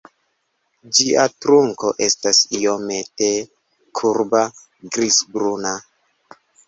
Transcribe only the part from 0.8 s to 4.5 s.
Ĝia trunko estas iomete kurba,